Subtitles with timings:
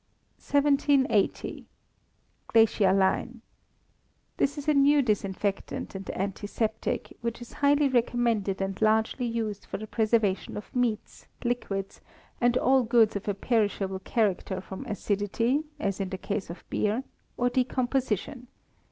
[0.39, 1.67] 1780.
[2.47, 3.41] Glacialine.
[4.37, 9.77] This is a new disinfectant and antiseptic, which is highly recommended and largely used for
[9.77, 12.01] the preservation of meats, liquids,
[12.41, 17.03] and all goods of a perishable character from acidity, as in the case of beer,
[17.37, 18.47] or decomposition.